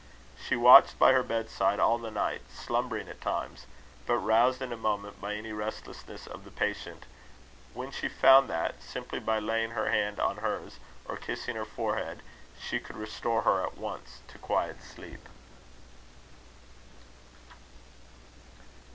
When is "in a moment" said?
4.59-5.21